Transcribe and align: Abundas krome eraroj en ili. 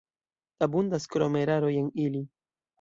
Abundas 0.67 1.05
krome 1.13 1.45
eraroj 1.47 1.71
en 1.85 1.95
ili. 2.09 2.27